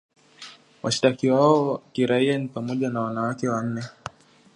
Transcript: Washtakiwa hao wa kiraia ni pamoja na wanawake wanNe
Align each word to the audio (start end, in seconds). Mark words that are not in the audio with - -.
Washtakiwa 0.83 1.37
hao 1.37 1.67
wa 1.69 1.81
kiraia 1.93 2.37
ni 2.37 2.47
pamoja 2.47 2.89
na 2.89 3.01
wanawake 3.01 3.49
wanNe 3.49 3.83